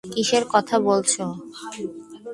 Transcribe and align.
কিসের 0.03 0.43
কথা 0.53 0.75
বলছো? 0.79 1.23